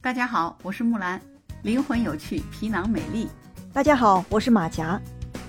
[0.00, 1.20] 大家好，我是木兰，
[1.62, 3.28] 灵魂有趣，皮囊美丽。
[3.72, 4.98] 大家好，我是马甲，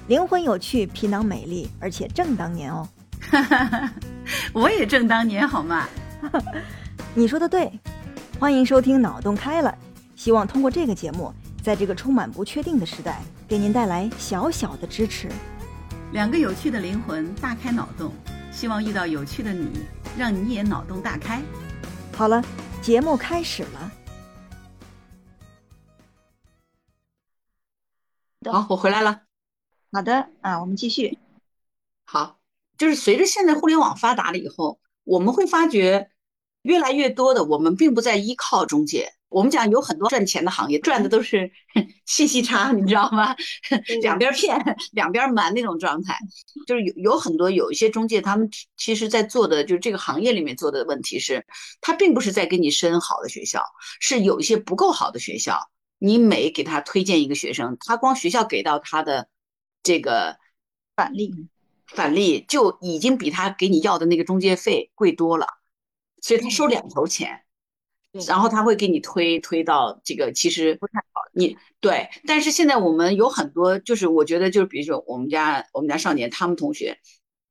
[0.07, 2.89] 灵魂有趣，皮囊美丽，而且正当年哦。
[4.51, 5.87] 我也正当年好吗？
[7.13, 7.71] 你说的对。
[8.39, 9.69] 欢迎收听《脑洞开了》，
[10.15, 11.31] 希望通过这个节目，
[11.61, 15.29] 在这个充满不确定的时代，给您带来小小的支持。
[16.11, 18.11] 两个有趣的灵魂大开脑洞，
[18.51, 19.85] 希望遇到有趣的你，
[20.17, 21.39] 让你也脑洞大开。
[22.15, 22.43] 好了，
[22.81, 23.91] 节目开始了。
[28.47, 29.23] 好，我回来了。
[29.91, 31.17] 好的啊，我们继续。
[32.05, 32.39] 好，
[32.77, 36.09] 就是随着现在互联网发达了以后，我们会发觉
[36.61, 39.11] 越来越多的我们并不再依靠中介。
[39.27, 41.51] 我们讲有很多赚钱的行业，赚的都是
[42.07, 43.35] 信息差，你知道吗？
[44.01, 44.57] 两边骗，
[44.93, 46.17] 两边瞒那种状态。
[46.65, 51.45] 就是有有很多有一些中介，他们其实在做的就是这个行业里面做的问题是，
[51.81, 53.61] 他并不是在给你申好的学校，
[53.99, 55.59] 是有一些不够好的学校。
[55.99, 59.27] 你每给他推荐一个学生，他光学校给到他的
[59.83, 60.39] 这个
[60.95, 61.47] 返利，
[61.85, 65.45] 返利就已经比他给你要的那个中介费贵多了，
[66.21, 67.43] 所以他收两头钱，
[68.27, 71.21] 然后他会给你推推到这个其实不太好。
[71.33, 76.97] 你对，但是现在我们有很多，就是我觉得就是比如说我们家我们家少年他们同学，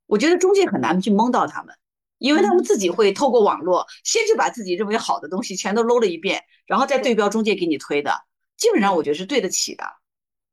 [0.07, 1.75] 我觉得中介很难去蒙到他们，
[2.19, 8.28] 因为他们自己会透过网络先去把自己认为好的东西全都搂了一遍，然后再对标中介给你推的。
[8.59, 9.85] 基本上我觉得是对得起的，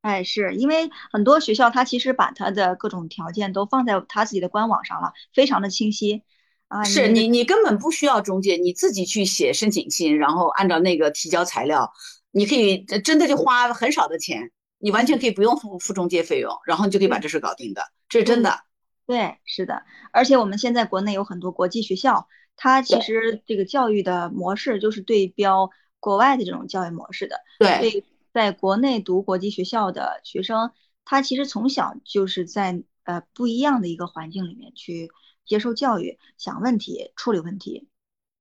[0.02, 6.22] 哎，是因为很多学校他其实把他的各种条件都放在他自己的官网上了，非常的清晰
[6.68, 6.84] 啊。
[6.84, 11.92] 是你你根本不需要中介，你自己去写申请信，然后按照那个提交材料，
[12.30, 18.60] 你可以真的就花很少的钱，你完全可以不用付付中介费用，然后你就可以把这事搞定的，这是真的。
[19.08, 25.72] 对，是的，而且我们现在国内有很多国际学校，它其实这个教育的模式就是对标。
[26.06, 30.72] 国外的这种教育模式的，对，在国内读国际学校的学生，
[31.04, 35.10] 他其实从小就是在呃不一样的一个环境里面去
[35.48, 37.88] 接受教育，想问题，处理问题。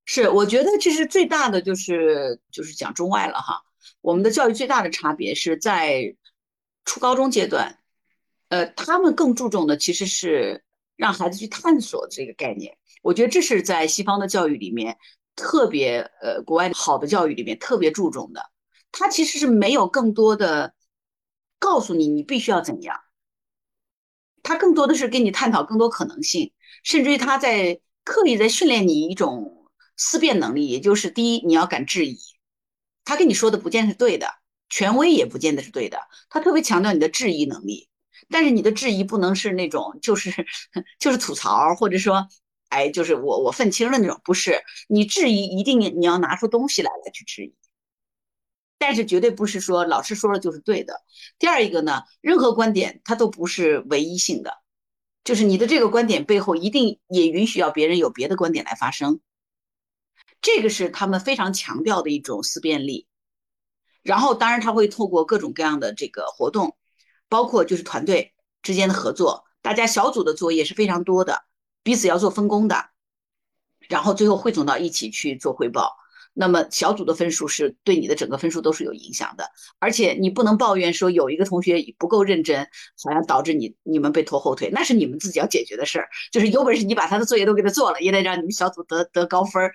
[0.04, 3.62] 是，我觉得这是最大的就是就是讲中外了哈。
[4.02, 6.14] 我们的教育最大的差别是在
[6.84, 7.78] 初高中阶段，
[8.50, 10.62] 呃，他们更注重的其实是
[10.96, 12.76] 让孩子去探索这个概念。
[13.00, 14.98] 我觉得这是在西方的教育里面。
[15.36, 18.50] 特别呃，国外好的教育里面特别注重的，
[18.92, 20.74] 他其实是没有更多的
[21.58, 23.00] 告诉你你必须要怎样，
[24.42, 26.52] 他更多的是跟你探讨更多可能性，
[26.82, 32.18] 甚至于他在刻意在训练你一种思辨能力，也就是第一你要敢质疑，
[33.04, 34.28] 他跟你说的不见得是对的，
[34.68, 37.88] 权威也不见得是对的，他特别强调你的质疑能力，
[38.28, 40.30] 但是你的质疑不能是那种就是
[41.00, 42.28] 就是吐槽或者说。
[42.74, 47.54] 哎，就是我我愤青的那种，不是你质疑，一定你要拿出东西来来去质疑，
[48.78, 51.00] 但是绝对不是说老师说了就是对的。
[51.38, 54.58] 第二一个呢，任何观点它都不是唯一性的，
[55.22, 59.20] 就是你的这个观点背后一定也允许要别人有别的观点来发生，
[60.42, 63.06] 这个是他们非常强调的一种思辨力。
[64.02, 66.76] 然后当然他会透过各种各样的这个活动，
[67.28, 71.44] 包括就是团队之间的合作，大家小组的作业是非常多的。
[71.84, 72.86] 彼此要做分工的，
[73.88, 75.94] 然后最后汇总到一起去做汇报。
[76.36, 82.66] 那么小组的分数是对你的整个分数都是有影响的，而且你不能抱怨说有一个同学不够认真，
[83.04, 86.08] 好像导致你你们被拖后腿，那是你们自己要解决的事儿。
[86.32, 89.72] 就是有本事你把他的作业都给他做了，也得让你们小组得得高分儿。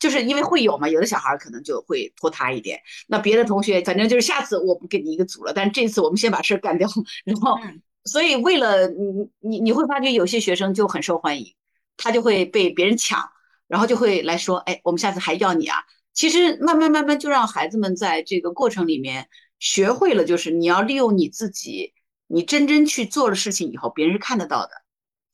[0.00, 2.80] 就是因为会有嘛，有的小孩可能就会拖沓一点。
[3.06, 6.88] 那别的同学反正就是下次我不给你一个组了，但这次我们先把事儿干掉，
[7.24, 7.56] 然后。
[8.06, 11.54] 所以，为了你，你你会发觉有些学生就很受欢迎，
[11.96, 13.20] 他就会被别人抢，
[13.66, 15.78] 然后就会来说：“哎，我们下次还要你啊！”
[16.14, 19.28] 其实慢慢慢慢就让孩子们在这个过程里面
[19.58, 21.92] 学会了，就是你要利用你自己，
[22.26, 24.70] 你真真去做了事情以后，别人是看得到的。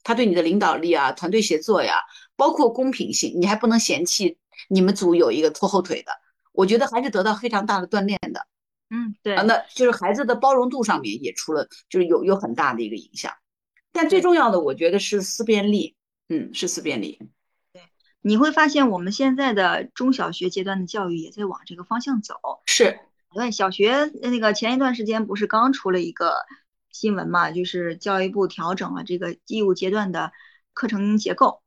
[0.03, 1.95] 他对你的领导力啊、团队协作呀，
[2.35, 6.11] 包括公平性，你还不能嫌弃你们组有一个拖后腿的。
[6.53, 8.47] 我觉得还是得到非常大的锻炼的。
[8.95, 13.33] 嗯，对啊，那就是孩子的包容度上面也出了，就是有有很大的一个影响。
[13.91, 15.97] 但最重要的，我觉得是思辨力，
[16.29, 17.19] 嗯，是思辨力。
[17.73, 17.81] 对，
[18.21, 22.35] 你会发现我们现在的中小学阶段的教育也在往这个方向走。
[22.67, 23.01] 是，
[23.35, 26.35] 对，小学那个前一段时间不是刚出了一个
[26.91, 30.33] 新闻嘛，就是教育部调整了这个义务阶段的
[30.75, 31.63] 课程结构。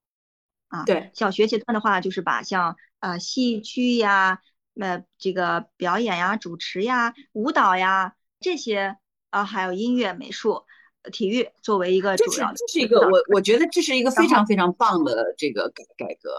[0.68, 4.42] 啊，对，小学阶段的话，就是把像呃戏剧呀。
[4.76, 8.98] 那这个表演呀、主持呀、舞蹈呀这些
[9.30, 10.66] 啊，还有音乐、美术、
[11.12, 16.30] 体育作为一个主要的，这是一个我我觉得这是一个非常非常棒的这个改改革，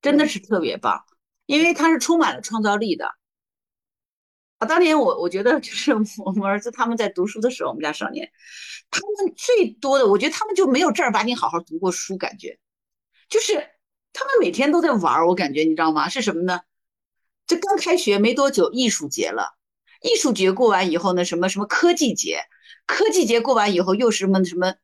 [0.00, 1.04] 真的是特别棒，
[1.46, 3.14] 因为它是充满了创造力的。
[4.58, 5.92] 啊，当年我我觉得就是
[6.24, 8.30] 我们儿子他们在读书的时候，我们家少年，
[8.90, 12.58] 他们最多的，我觉得他们就没有正儿八经好好读过书，感觉
[13.28, 13.54] 就是
[14.12, 16.08] 他们每天都在玩儿，我感觉你知道吗？
[16.08, 16.60] 是什么呢？
[17.46, 19.56] 这刚开学没多久，艺术节了，
[20.02, 22.40] 艺术节过完以后呢，什么什么科技节，
[22.86, 24.74] 科技节过完以后又是什么什么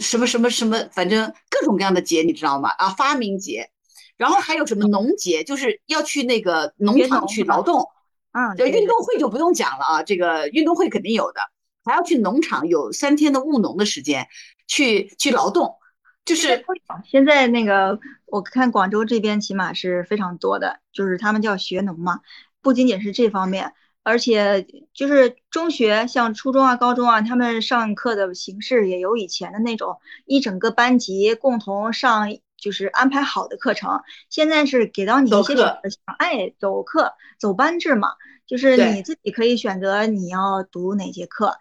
[0.00, 2.68] 什么什么什么，反正各种各样的节，你知道吗？
[2.70, 3.70] 啊，发明节，
[4.16, 7.88] 然后还有什么农节，就是要去那个农场去劳动。
[8.32, 11.40] 啊，这运动会就不用讲了啊，这个运动会肯定有的，
[11.84, 14.26] 还要去农场有三天的务农的时间，
[14.66, 15.76] 去去劳动，
[16.24, 16.64] 就是
[17.04, 22.20] 现在那个我看广州这边起码是非常多的，就是他们叫学农嘛，
[22.62, 23.72] 不仅仅是这方面，
[24.02, 32.36] 而且就是中学像初中啊、高中啊，他们上课的形式也有以前的那种一整个班级共同上。
[32.56, 34.00] 就是安排好的课程，
[34.30, 35.80] 现在是给到你一些选择，
[36.16, 38.12] 哎，走课走班制嘛，
[38.46, 41.58] 就是你自己可以选择你要读哪节课。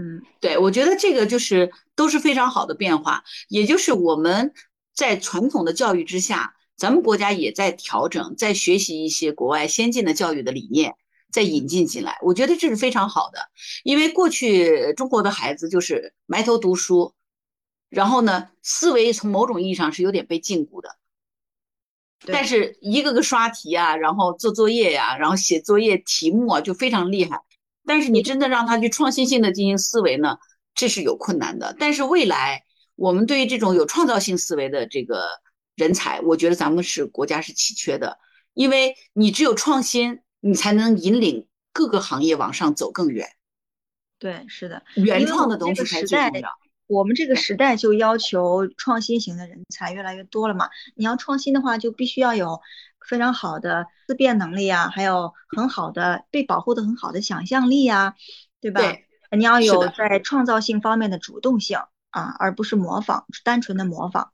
[0.00, 4.54] 嗯，对，我觉得这个就是都是非常好的变化，也就是我们
[4.94, 10.94] 在传统的教育之下，咱们国家也在调整，在学习一些国外先进的教育的理念，
[11.30, 13.50] 在引进进来，我觉得这是非常好的，
[13.84, 17.14] 因为过去中国的孩子就是埋头读书。
[17.90, 20.96] 然后呢，思维从某种意义上是有点被禁锢的，
[22.24, 27.40] 但是一个个刷题啊，然后做作业呀，然后写作业题目啊，就非常厉害。
[27.90, 30.36] 但是你真的让他去创新性的进行思维呢，
[30.76, 31.74] 这是有困难的。
[31.76, 32.62] 但是未来
[32.94, 35.24] 我们对于这种有创造性思维的这个
[35.74, 38.16] 人才，我觉得咱们是国家是稀缺的，
[38.54, 43.28] 因为你只有创新，你才能引领各个行业往上走更远。
[44.20, 46.48] 对，是的，原创的东西才最重要。
[46.86, 50.68] 我们这个时代就要求创新型的人才越来越多了嘛？
[50.94, 52.60] 你要创新的话，就必须要有
[53.08, 58.14] 非常好的思辨能力啊，还有很好的被保护的很好的想象力啊，
[58.60, 58.80] 对吧？
[58.80, 59.06] 对，
[59.36, 61.78] 你要有在创造性方面的主动性
[62.10, 64.32] 啊，而不是模仿，单纯的模仿。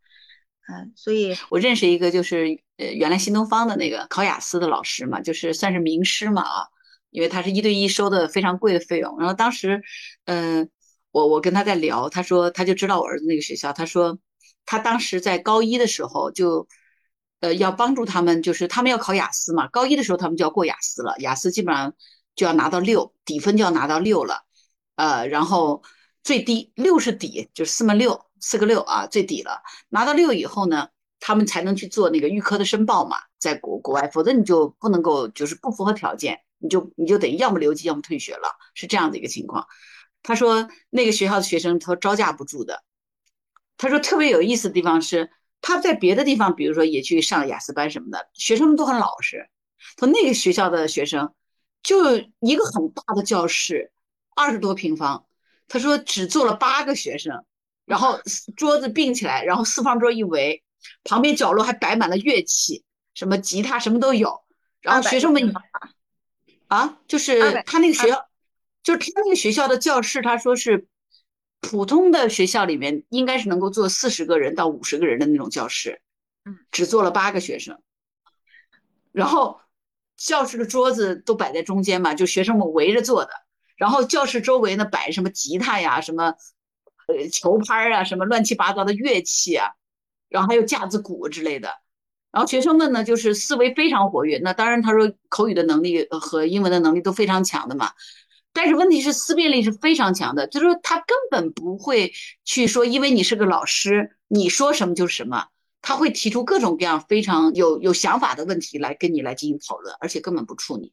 [0.69, 6.67] 嗯，所以我认识一个就是呃，原来新东方的那个考雅思的老师嘛，就是算是名师嘛啊，
[7.11, 9.83] 因为他是一对一收的非常贵的费用，然后当时
[10.25, 10.69] 嗯。
[11.13, 13.73] 我我跟他在聊，他说他就知道我儿子那个学校。
[13.73, 14.19] 他说
[14.67, 16.69] 他当时在高一的时候就，
[17.41, 19.69] 呃，要帮助他们，就是他们要考雅思嘛。
[19.69, 21.95] 高一的时候他们就要过雅思了，雅思基本上
[22.35, 24.45] 就要拿到六，底分就要拿到六了，
[24.97, 25.83] 呃，然后
[26.25, 29.63] 最低六是底，就是四门六，四个六啊，最底了。
[29.91, 30.89] 拿到六以后呢，
[31.21, 39.67] 他们才能去做那个预科的申报嘛，在国国外，否则你就不能够，就是不符合条件，你就你就等于要么留级，要么退学了，是这样的一个情况。
[40.23, 42.83] 他说那个学校的学生他招架不住的。
[43.79, 45.31] 他说特别有意思的地方是
[45.61, 49.49] 他在别的地方，比如说也去上雅思班什么的，学生们都很老实。
[49.97, 51.33] 他那个学校的学生
[51.83, 53.93] 就一个很大的教室，
[54.35, 55.27] 二十多平方。
[55.69, 57.45] 他说只坐了八个学生，
[57.85, 58.21] 然后
[58.57, 60.63] 桌子并起来，然后四方桌一围，
[61.05, 64.43] 旁边角落还摆满了乐器，什么吉他什么都有。
[64.81, 65.53] 然后学生们
[66.69, 68.29] 啊，就是他那个学校。
[68.83, 70.87] 就是他那个学校的教室，他说是
[71.67, 76.01] 普通的学校里面应该是能够坐四十个人到五十个人的那种教室，
[76.45, 77.79] 嗯，只坐了八个学生。
[79.13, 79.61] 然后
[80.17, 83.31] 教室的桌子都摆在中间嘛，就学生们围着坐的。
[83.77, 86.35] 然后教室周围呢摆什么吉他呀、什么
[87.09, 89.73] 呃球拍啊、什么乱七八糟的乐器啊，
[90.29, 91.71] 然后还有架子鼓之类的。
[92.33, 97.93] 然后学生们呢就是思维非常活跃，那当然他说口语的能力和英文的能力都非常强的嘛。
[98.57, 102.11] 但是问题是思辨力是非常强的，就是说他根本不会
[102.43, 105.49] 去说，因为你是个老师，你说什么就是什么，
[105.83, 110.93] 他会提出各种各样非常有有想法的问题来跟你来进行讨论，而且根本不触你，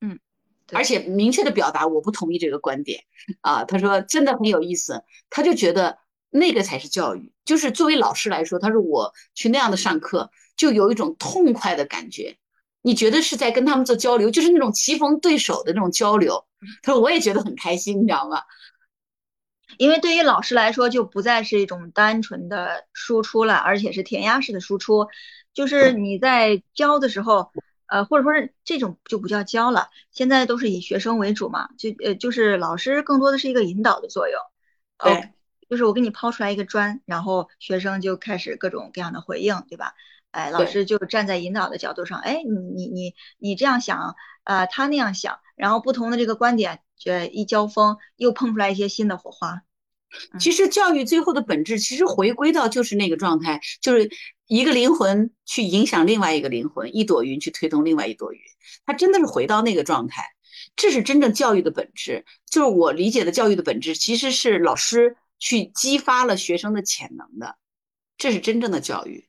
[0.00, 0.20] 嗯，
[0.70, 3.02] 而且明确的表达我不同意这个观点
[3.40, 5.98] 啊，他说真的很有意思，他就觉得
[6.30, 12.38] 那个才是教育，就是作为老师来说，他说我去那样的上课就有一种痛快的感觉。
[12.82, 16.44] 你觉得是在跟他们做交流，就是那种棋逢对手的那种交流。
[16.82, 18.42] 他说我也觉得很开心，你知道吗？
[19.78, 25.08] 因为对于老师来说，就不再是一种单纯的输出了，而且是填鸭式的输出。
[25.54, 27.50] 就是你在教的时候，
[27.86, 34.38] 呃，或者说是这种就不叫教了，现在都是以学生为主嘛，就呃就是老师更多的是一个引导的作用。
[34.98, 35.32] 对，
[35.70, 39.94] 就是我给你抛出来一个砖，然后学生就开始各种各样的回应，对吧？
[40.32, 49.62] 哎，老师就站在引导的角度上，哎，你你你你这样想，呃，他那样想，然后不同的这个观点，这一交锋，又碰出来一些新的火花。
[50.38, 54.10] 其实教育最后的本质，其实回归到就是那个状态，就是
[54.46, 58.40] 一个灵魂去影响另外一个灵魂，一朵云去推动另外一朵云，
[58.84, 60.24] 它真的是回到那个状态。
[60.76, 67.56] 这是真正教育的本质，就是我理解的教育的本质，其实是老师去激发了学生的潜能的，
[68.16, 69.28] 这是真正的教育，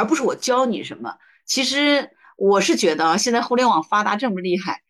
[0.00, 1.14] 而不是我教你什么。
[1.44, 4.80] 其实我是觉得啊，现在互联网发达这么厉害，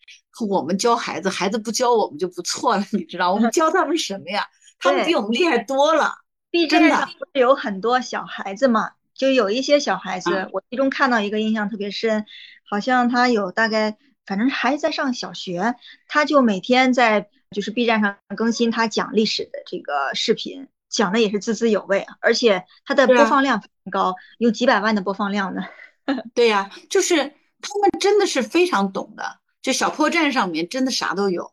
[0.48, 3.32] 我们教孩子，孩子不教我们就不错了，你知道？
[3.32, 4.46] 我们教他们什么呀？
[4.78, 6.14] 他们比我们厉害多了。
[6.50, 8.90] B 站上不是有很多小孩子嘛？
[9.14, 12.24] 就有一些小孩子，我其中看到一个印象特别深，
[12.70, 13.96] 好像他有大概。
[14.26, 15.74] 反正还在上小学，
[16.06, 25.62] 他就每天在就是 B 站上更新他讲历史的这个视频，讲的也是滋滋有味，而且他的播放量很高，有几百万的播放量呢。
[26.34, 31.52] 对呀，就是他们真的是非常懂的，就小破站上面真的啥都有。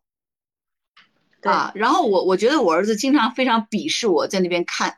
[1.41, 4.97] 啊，然后我我觉得我儿子经常非常鄙视我在那边看，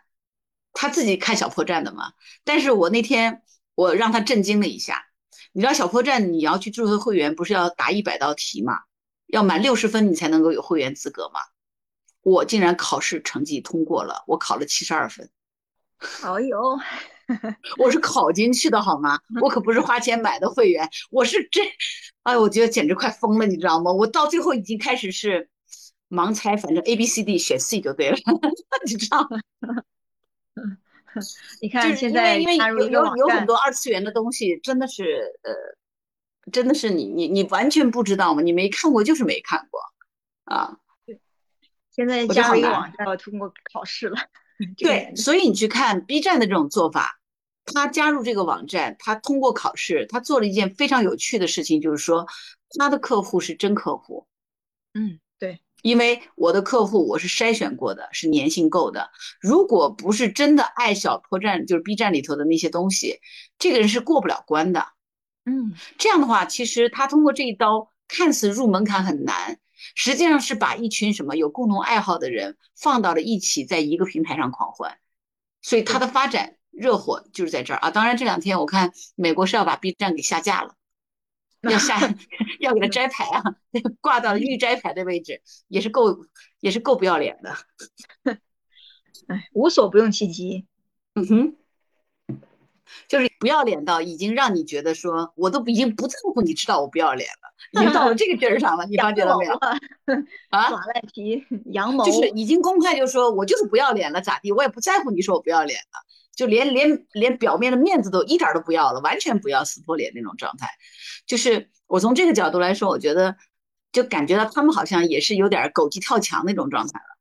[0.74, 3.44] 他自己看小破站的嘛，但是我那天
[3.76, 5.06] 我让他震惊了一下。
[5.52, 8.80] 你知道小破站你要去注册会员，不是要答一百道题嘛？
[9.28, 11.40] 要满六十分你才能够有会员资格嘛？
[12.22, 15.30] 我竟然考试成绩通过了，我考了七十二分。
[15.98, 16.80] 好哟，
[17.78, 19.20] 我是考进去的好吗？
[19.42, 21.66] 我可不是花钱买的会员，我是真，
[22.24, 23.92] 哎，我觉得简直快疯了，你知道吗？
[23.92, 25.50] 我到最后已经开始是
[26.10, 28.18] 盲猜，反正 A B C D 选 C 就对了，
[28.86, 29.40] 你知道吗？
[31.62, 38.42] 你看，现在因为有有很多二次元的东西，真的是呃，真的是你你你完全不知道嘛？
[38.42, 39.82] 你没看过就是没看过
[40.46, 40.78] 啊。
[41.06, 41.20] 对，
[41.92, 44.18] 现在加入一个网站要通过考试了。
[44.78, 47.19] 对，所以你去看 B 站的这种做法，
[47.74, 52.28] 他加入这个网站，他通过考试，他做了一件非常有趣的事情，就是说
[52.78, 54.28] 他的客户是真客户。
[54.94, 55.20] 嗯。
[55.40, 59.10] 对因为我的客户我是筛选过的，是粘性够的。
[59.40, 63.22] 如果不是真的爱小破站，就是 B 站里头的那些东西，
[63.58, 64.86] 这个人是过不了关的。
[65.46, 69.58] 嗯，这样的话，其实他通过这一刀，看似入门槛很难，
[69.96, 74.98] 实际上是把一群什么有共同爱好的人放到了一起，在一个平台上狂欢。
[75.62, 77.92] 所以他的发展热火就是在这儿啊。
[77.92, 80.76] 当然这两天我看美国是要把 B 站给下架了。
[81.62, 82.00] 要下，
[82.62, 83.44] 要给他摘牌啊！
[84.00, 86.26] 挂到预摘牌的位置，也是够，
[86.62, 87.54] 也是够不要脸的。
[89.28, 90.66] 哎，无所不用其极。
[91.16, 91.56] 嗯哼，
[93.10, 98.86] 就是不要脸到已经让你觉得说，我都已经不在乎你知道我不要脸了，已经到了这个劲儿上了。
[98.86, 99.54] 你发觉了没有？
[100.52, 104.54] 啊，耍赖皮，阳谋，就是已经公开就说我就是不要脸了，咋地？
[104.54, 106.00] 我也不在乎你说我不要脸了，
[106.40, 110.70] 就连连连表面的面子都一点都不要了，完全不要撕破脸那种状态。
[111.26, 113.36] 就是我从这个角度来说，我觉得
[113.92, 117.18] 就感觉到他们好像也是有点狗急跳墙那种状态了。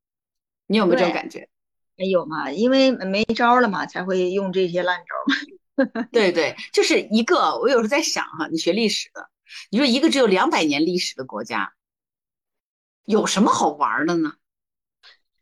[0.67, 1.49] 你有没有这种感觉？
[1.97, 6.05] 没有嘛，因为没招了嘛，才会用这些烂招嘛。
[6.13, 7.59] 对对，就是一个。
[7.59, 9.29] 我有时候在想哈，你学历史的，
[9.69, 11.73] 你说一个只有两百年历史的国家，
[13.03, 14.35] 有什么好玩的呢？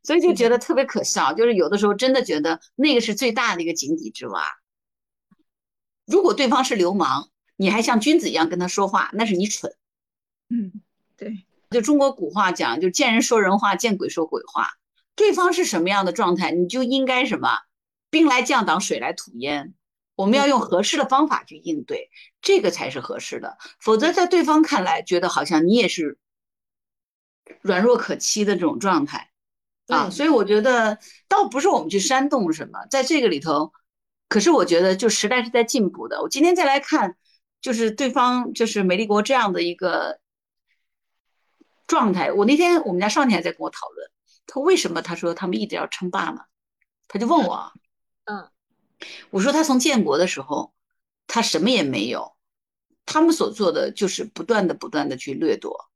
[0.08, 1.34] 所以就觉得特别可笑。
[1.34, 4.44] 就是有的时候真的觉得那个是最大的一个井底之蛙。
[6.08, 7.30] 如果对方是流氓。
[7.60, 9.76] 你还像君子一样跟他说话，那是你蠢。
[10.50, 10.74] 嗯，
[11.16, 14.70] 对，就中国古话讲，就见人说人话，见鬼说鬼话。
[15.16, 17.50] 对方是什么样的状态，你就应该什么，
[18.12, 19.74] 兵来将挡，水来土掩。
[20.14, 22.12] 我们要用合适的方法去应对，
[22.44, 23.58] 这个才是合适的。
[23.80, 26.20] 否则，在对方看来，觉得好像你也是
[27.62, 29.27] 软弱可欺的这种状态
[29.88, 30.10] 啊。
[30.10, 33.74] 所以，我觉得倒不是我们去煽动什么，在这个里头，
[34.30, 36.22] 可是我觉得就时代是在进步的。
[36.22, 37.18] 我今天再来看。
[37.60, 40.20] 就是对方就是美丽国这样的一个
[41.88, 42.32] 状态。
[42.32, 44.12] 我那天我们家少年还在跟我讨论，
[44.46, 46.42] 他为什么他说他们一直要称霸呢？
[47.08, 47.74] 他就问我，
[48.26, 48.48] 嗯，
[49.32, 50.72] 我说他从建国的时候，
[51.26, 52.38] 他什么也没有，
[53.08, 55.90] 他们所做的就是不断的不断的去掠夺，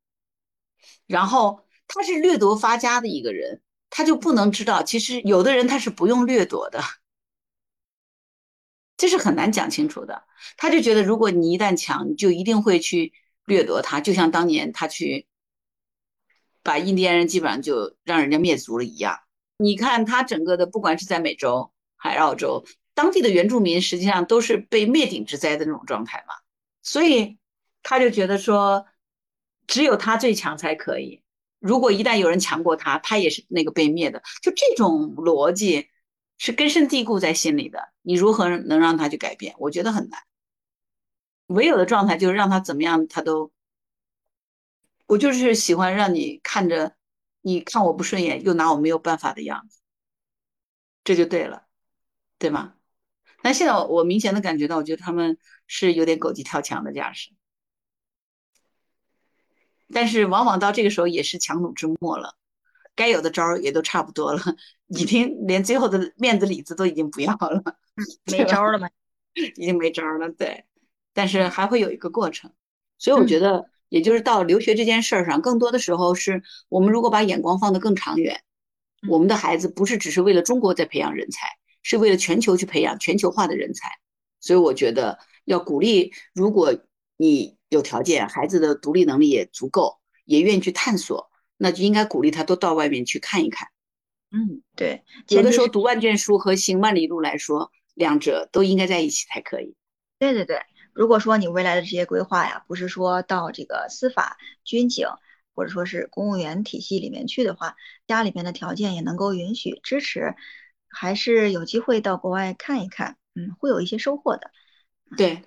[1.05, 6.81] 然后他是掠夺发家的一个人，他就不能知道，其实有的人他是不用掠夺的。
[8.97, 10.23] 这是很难讲清楚的。
[10.57, 13.11] 他就觉得，如果你一旦强，你就一定会去
[13.45, 15.27] 掠夺他，就像当年他去
[16.63, 19.19] 把印第安人基本上就让人家灭族了一样。
[19.57, 26.35] 你看他整个的，不管是在美洲还是澳洲，当地的原住民实际上都是被灭顶之灾的那种状态嘛。
[26.81, 27.37] 所以
[27.83, 28.85] 他就觉得说，
[29.67, 31.21] 只有他最强才可以。
[31.61, 34.21] 如果一旦有人强过他，他也是那个被灭的。
[34.41, 35.87] 就这种逻辑。
[36.43, 39.53] 是根深蒂固在心里的，你如何能让他去改变？
[39.59, 40.19] 我觉得很难。
[41.45, 43.51] 唯有的状态就是让他怎么样，他都，
[45.05, 46.95] 我就是喜欢让你看着，
[47.41, 49.81] 你看我不顺眼，又拿我没有办法的样子，
[51.03, 51.67] 这就对了，
[52.39, 52.73] 对吗？
[53.43, 55.37] 但现在我明显的感觉到，我觉得他们
[55.67, 57.29] 是有点狗急跳墙的架势。
[59.93, 62.35] 但是往往到这个时候也是强弩之末了，
[62.95, 64.41] 该有的招儿也都差不多了，
[64.87, 67.63] 已经连最后的面子里子都已经不要了，
[68.31, 68.89] 没招了吗？
[69.55, 70.65] 已经没招了，对。
[71.13, 72.51] 但是还会有一个过程，
[72.97, 78.41] 所以我觉得，也就是到留学这件事儿上，更多的时候是我们如果把眼光放得更长远，
[79.09, 81.47] 我们的孩子不是只是为了中国在培养人才，
[81.83, 83.89] 是为了全球去培养全球化的人才。
[84.39, 86.73] 所以我觉得要鼓励，如果
[87.17, 93.69] 你有条件，孩子的独立能力也足够，也愿意去探索，那就应该鼓励他多到外面去看一看。
[94.29, 99.73] 嗯，对，有的时候读万卷书和行万里路来说，两者都应该在一起才可以。
[100.19, 100.59] 对对对。
[100.93, 105.07] 如果说你未来的这些规划呀，不是说到这个司法、军警
[105.55, 110.35] 或者说是公务员体系里面去的话，家里面的条件也能够允许支持，
[110.89, 114.51] 还是有机会到国外看一看，嗯，会有一些收获的。
[115.15, 115.43] 对，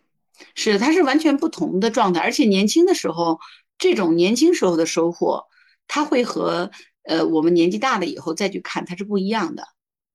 [0.55, 3.39] 是，它是完全不同的状态，而且年轻的时候，
[3.79, 5.45] 这种年轻时候的收获，
[5.89, 6.71] 它会和
[7.03, 9.65] 呃我们年纪大了以后再去看，它是不一样的，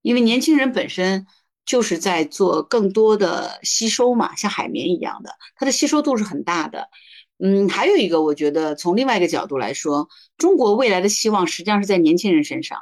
[0.02, 1.28] 因为年轻人本身。
[1.66, 6.90] 就是在做更多的吸收嘛，像海绵一样的，它的吸收度是很大的。
[7.38, 12.80] 嗯，还有一个，我觉得从另外一个角度来说，中国未来的希望实际上是在年轻人身上。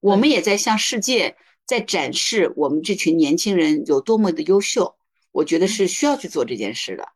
[0.00, 4.96] 我们也在向世界在展示我们这群年轻人有多么的优秀。
[5.34, 7.06] 我觉得是需要去做这件事的。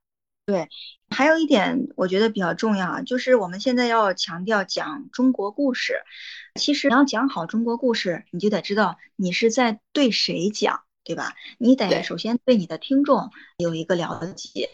[0.44, 0.68] 对，
[1.08, 6.02] 还有一点我觉得比较重要啊，就是我们现在要强调讲中国故事。
[6.56, 10.82] 其实你要讲好中国故事，你就得知道你是在对谁讲。
[11.04, 11.32] 对吧？
[11.56, 14.68] 你得首先对你的听众有一个了解，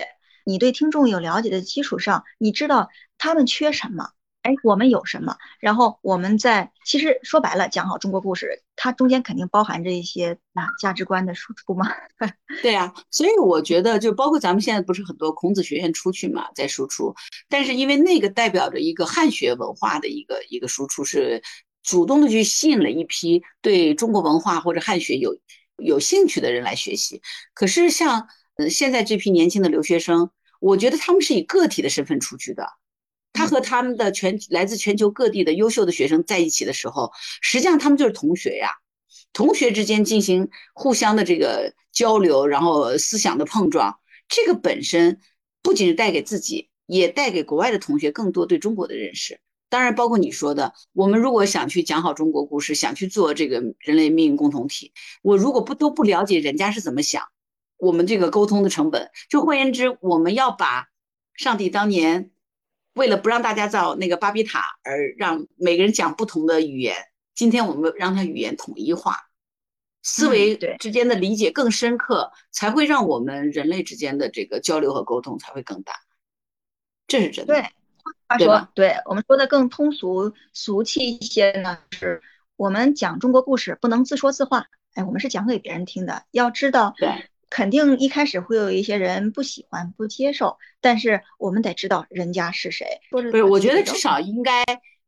[0.45, 4.11] 你对听众有了解的基础上，你知道他们缺什么，
[4.45, 11.91] 哎，我们有什么，然后我们在其实说白了，讲好中国故事，它中间肯定包含着一些啊价值观的输出嘛。
[12.63, 17.15] 对啊，所以我觉得就包括咱们现在不是很多孔子学院出去嘛，在输出，
[17.49, 21.43] 但是因为那个代表着一个汉学文化的一个一个输出，是
[21.83, 25.37] 主动的去吸引了一批对中国文化或者汉学有。
[25.79, 27.21] 有兴趣的人来学习，
[27.53, 28.29] 可是像
[28.59, 30.31] 呃现在这批年轻的留学生，
[30.61, 32.65] 我觉得他们是以个体的身份出去的，
[33.35, 38.71] 他和他们的全来自全球各地的优秀的学生在一起的时候，实际上他们就是同学呀，
[39.35, 45.21] 同学之间进行互相的这个交流，然后思想的碰撞，这个本身
[45.63, 49.41] 不仅是带给自己，也带给国外的同学更多对中国的认识。
[49.69, 57.25] 当然，包括你说的，我们如果想去讲好中国故事，想去做这个人类命运共同体，我如果不都不了解人家是怎么想，
[57.77, 60.87] 我们这个沟通的成本，就换言之，我们要把
[61.35, 62.31] 上帝当年
[62.95, 66.97] 为了不让大家造那个巴比塔而让每个人讲不同的语言，
[67.35, 69.29] 今天我们让他语言统一化，
[70.03, 75.93] 思维之间的理解更深刻，才会让我们人类之间的这个交流和沟通才会更大，
[77.07, 77.55] 这是真的。
[77.55, 77.71] 对。
[78.27, 82.23] 话说，对我们说的更通俗俗气一些呢，是
[82.55, 86.25] 我们讲中国故事不能自说自话，哎，我们是讲给别人听的。
[86.31, 92.87] 要知道，对，肯定一开始会有一些人不喜欢、不接受，但是我们得知道人家是谁。
[93.11, 94.65] 不是，我觉得至少应该。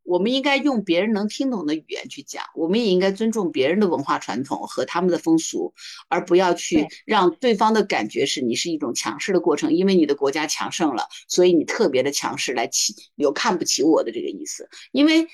[0.09, 5.75] 我们应该用别人能听懂的语言去讲，我们也应该尊重别人的文化传统和他们的风俗，
[6.09, 15.27] 而不要去让对方的感觉是你是一种强势的过程，因为你的国家强盛了，所以你特别的强势来起有看不起我的这个意思，因为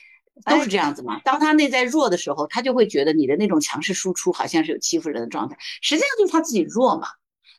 [0.44, 1.20] 都是这样子嘛。
[1.24, 7.08] 当他内在弱的时候，他就会觉得你的那种强势输出好像是有欺负人的状态，实际上就是他自己弱嘛。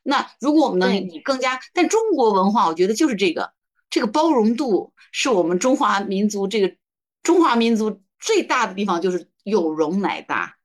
[0.04, 3.52] 那如果我们能以更加，但中国文化我觉得就是这个
[3.90, 6.76] 这个包容度是我们中华民族这个。
[7.24, 10.58] 中华民族最大的地方就是有容乃大，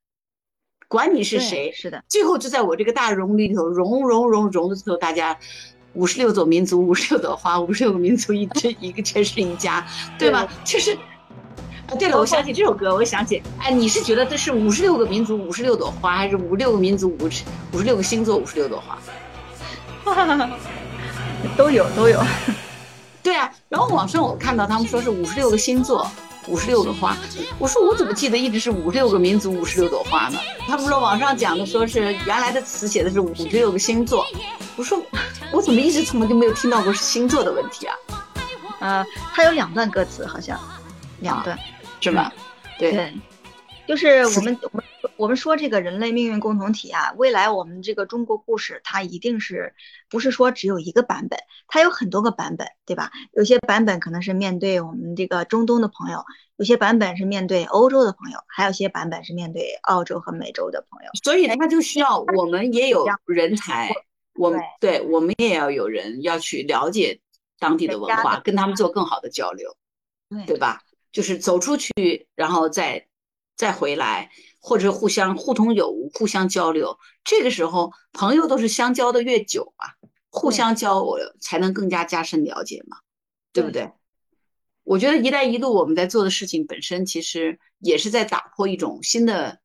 [0.88, 5.38] 管你是谁，是的，最后就在我这个大容里头，容容容容的时候，大家
[5.92, 9.86] 五十六种民族，五十六朵花，五十六个民族一这一个全是一家，
[10.18, 10.52] 对吧？
[10.64, 10.98] 就是，
[11.88, 18.98] 啊，对了，我想起这首歌，我想起，哎，你是觉得这是五十六个民族五十六朵花，还是五十六个民族五十五十六个星座五十六朵花？
[21.56, 22.22] 都 有都有，
[23.22, 23.50] 对啊。
[23.68, 26.08] 然后网上我看到他们说是五十六个星座。
[26.46, 27.14] 五十六个花，
[27.58, 30.38] 我说我怎么记得一直是五十六个民族五十六朵花呢？
[30.66, 34.24] 他们说网上讲的说是原来的词写的是五十六个星座，
[34.74, 34.98] 我说
[35.52, 37.94] 我怎么一直从来就没有听到过是星座的问题啊？
[38.80, 40.58] 呃，它有两段歌词好像，
[41.20, 41.58] 两段
[42.00, 42.32] 是吧？
[42.78, 43.12] 对，
[43.86, 44.84] 就是我们我们
[45.16, 49.74] 我们说这个人类命运共同体啊，未来我们这个中国故事，它一定是
[50.08, 53.10] 不是说只有一个版本，它有很多个版本，对吧？
[53.32, 56.24] 有些版本可能是面对我们这个中东的朋友，
[56.56, 61.10] 有些版本是面对欧洲的朋友，还有些版本是面对澳洲和美洲的朋友。
[61.24, 63.90] 所以它就需要我们也有人才，
[64.34, 67.18] 我们对我们也要有人要去了解
[67.58, 69.74] 当地的文化，跟他们做更好的交流，
[70.46, 70.82] 对吧？
[71.12, 73.06] 就是走出去，然后再
[73.56, 74.30] 再回来。
[74.60, 79.86] 或者互相互通有无，互相交流，这个时候朋友都是相交的越久嘛，
[80.30, 82.98] 互相交我才能更加加深了解嘛，
[83.52, 83.88] 对不对？
[84.82, 89.60] 我觉得“一带一路”我们在做的事情本身，其实也是在打破一种新的，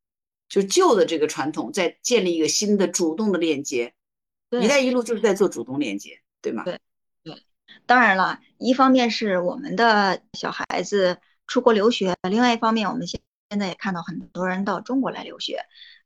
[0.48, 3.96] 就旧的这个传统，在建立一个新的主动的链接。
[4.62, 6.64] “一带一路”就是在做主动链接，对吗？
[6.64, 6.80] 对
[7.24, 7.42] 对，
[7.88, 11.18] 当然了，一方面是我们的小孩子
[11.54, 15.64] 出国留学，另外一方面我们现现在也看到很多人到中国来留学，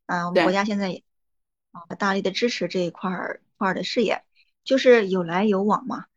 [0.08, 1.06] 嗯，我们国家现在也
[1.72, 4.26] 啊大力的支持这一块儿块儿的事业，
[4.66, 6.08] 就是有来有往嘛。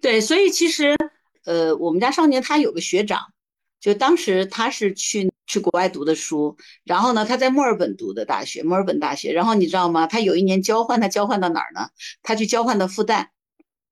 [0.00, 0.96] 对，所以其实
[1.44, 3.32] 呃，我们家少年他有个学长，
[3.78, 10.08] 就当时他是去去国外读的书，然后呢他在墨尔本读的大学，墨尔本大学，然后你知道吗？
[10.08, 11.90] 他有一年交换，他交换到哪儿呢？
[12.24, 13.28] 他去交换到复旦，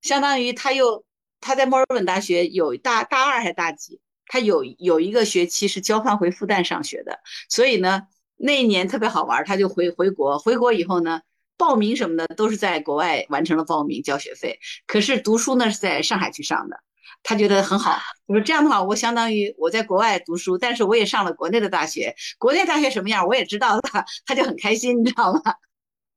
[0.02, 1.04] 相当于他又
[1.40, 4.00] 他在墨尔本大学有大大二还是大几？
[4.32, 8.02] 他有有一个学期是交换回复旦上学的，所以呢，
[8.36, 10.38] 那一年特别好玩，他就回回国。
[10.38, 11.20] 回国以后呢，
[11.56, 16.76] 报名什么的都是在国外完成了报名交学费，可是读书呢是在上海去上的。
[17.24, 23.82] 他觉得很好，我说这样的话，我相当于我在国外读书，但是我也上了国内的大学，国内大学什么样我也知道了，
[24.24, 25.40] 他就很开心，你知道吗？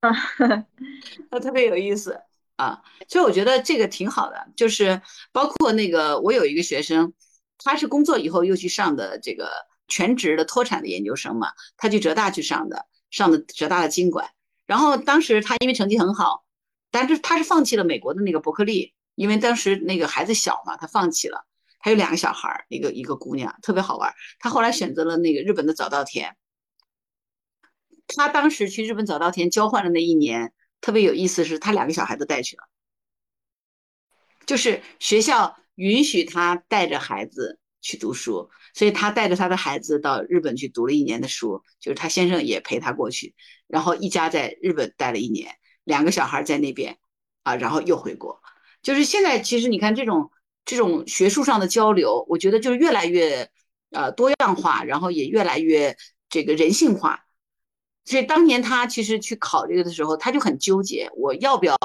[0.01, 0.11] 啊
[1.31, 2.21] 他特别有意思
[2.57, 7.11] 啊，所以我觉得这个挺好的，就是包括那个我有一个学生。
[7.63, 9.49] 他是工作以后又去上的这个
[9.87, 14.29] 全职的脱产的研究生嘛，他去浙大去上的，上的浙大的经管。
[14.65, 16.45] 然后当时他因为成绩很好，
[16.91, 21.45] 但是他是放弃了美国的那个伯克利，因为当时那个孩子小嘛，他放弃了。
[21.79, 24.13] 还有两个小孩儿，一个一个姑娘，特别好玩。
[24.39, 26.37] 他后来选择了那个日本的早稻田。
[28.07, 32.63] 他当时去日本早稻田交换的那一年，特别有意思，是他两个小孩都带去了，
[34.45, 35.57] 就是学校。
[35.75, 43.35] 允许他带着孩子去读书，所以他带着他的孩子到日本去读了一年的书，就是他先生也陪他过去，
[43.67, 46.97] 然后一家在日本待了一年，两个小孩在那边，
[47.43, 48.41] 啊，然后又回国。
[48.81, 50.29] 就是现在，其实你看这种
[50.65, 53.49] 这种学术上的交流，我觉得就是越来越
[53.91, 55.95] 呃多样化，然后也越来越
[56.29, 57.25] 这个人性化。
[58.05, 61.75] 所以当年他其实去考这个的时候，他就很纠结，我要不要？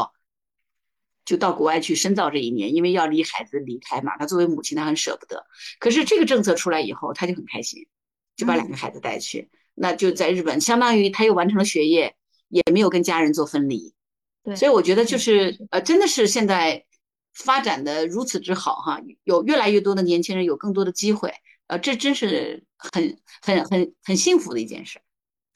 [1.28, 5.44] 就到国外去深造这一年，因为要离孩子离开嘛，他作为母亲，他很舍不得。
[5.78, 7.86] 可是这个政策出来以后，他就很开心，
[8.34, 12.16] 就把两个孩子带去，那就在日本，相当于他又完成了学业，
[12.48, 13.92] 也没有跟家人做分离。
[14.42, 16.86] 对，所以我觉得就是呃，真的是现在
[17.34, 21.34] 发展的如此之好哈，有越来越多的年轻人有更多的机会，
[21.66, 24.98] 呃，这真是很很很很幸福的一件事。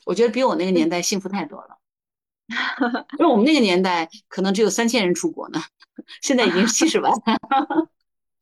[0.04, 1.78] 我觉得比我那个年代幸福太多了。
[3.18, 5.60] 因为我们那个年代可能只有三千人出国呢，
[6.20, 7.12] 现在已经七十万。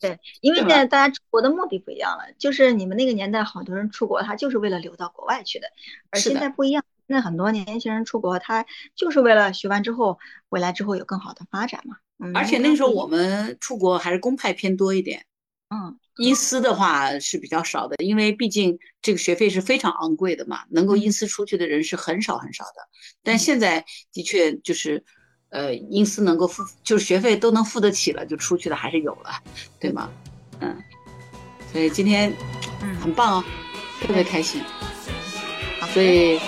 [0.00, 5.68] 对，因为现在大家出国的目的不一样了，就是你们那个年代好多人出国，他就是为了留到国外去的，
[6.10, 10.18] 而现在不一样，现在很多年轻人出国，他就是为了学完之后
[10.48, 11.96] 回来之后有更好的发展嘛。
[12.18, 15.26] 嗯，而且那时候我们出国还是公派偏多一点。
[15.68, 15.98] 嗯。
[16.20, 22.72] 因私的话是比较少的，因为毕竟这个学费是非常昂贵的嘛，能够因私出去的人是很少很少的。
[23.24, 25.02] 但现在的确就是，
[25.48, 29.30] 呃，因私能够付，就是学费都能付得起了，就出去的还是有了，
[29.80, 30.10] 对吗？
[30.60, 30.76] 嗯，
[31.72, 32.30] 所以今天
[33.00, 33.44] 很棒哦，
[34.02, 34.62] 特别开心。
[35.94, 36.38] 所以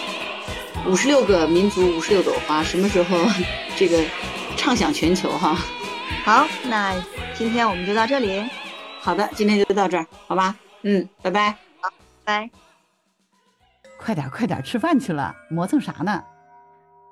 [0.87, 3.17] 五十六个民族，五十六朵花，什么时候
[3.75, 4.05] 这个
[4.55, 5.57] 畅享全球哈？
[6.27, 6.95] 好，那
[7.35, 8.45] 今天我们就到这里。
[9.03, 10.55] 好的，今天就到这儿，好吧？
[10.83, 11.51] 嗯，拜拜。
[11.81, 11.93] 好，
[12.25, 12.49] 拜。
[13.99, 16.23] 快点，快点，吃饭去了，磨蹭啥呢？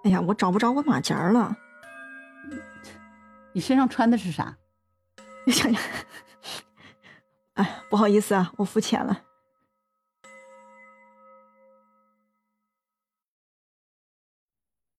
[0.05, 1.57] 哎呀，我找不着我马甲了。
[3.53, 4.57] 你身上穿的是啥？
[5.47, 5.81] 哎呀，
[7.55, 9.21] 哎，不好意思啊，我肤浅了。